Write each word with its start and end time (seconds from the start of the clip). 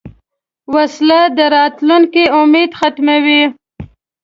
وسله 0.73 1.21
د 1.37 1.39
راتلونکې 1.55 2.23
امید 2.39 2.71
ختموي 2.79 3.43